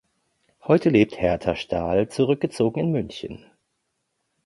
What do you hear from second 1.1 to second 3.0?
Hertha Staal zurückgezogen in